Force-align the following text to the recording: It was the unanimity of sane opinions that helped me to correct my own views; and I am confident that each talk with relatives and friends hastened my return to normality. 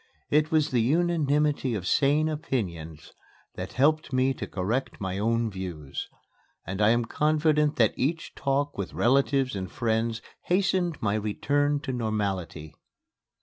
It 0.31 0.49
was 0.49 0.71
the 0.71 0.81
unanimity 0.81 1.75
of 1.75 1.85
sane 1.85 2.27
opinions 2.27 3.13
that 3.53 3.73
helped 3.73 4.11
me 4.11 4.33
to 4.33 4.47
correct 4.47 4.99
my 4.99 5.19
own 5.19 5.51
views; 5.51 6.09
and 6.65 6.81
I 6.81 6.89
am 6.89 7.05
confident 7.05 7.75
that 7.75 7.93
each 7.95 8.33
talk 8.33 8.79
with 8.79 8.95
relatives 8.95 9.55
and 9.55 9.71
friends 9.71 10.23
hastened 10.45 10.99
my 11.03 11.13
return 11.13 11.81
to 11.81 11.93
normality. 11.93 12.73